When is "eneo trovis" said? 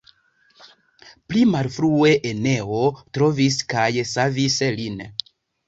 2.31-3.61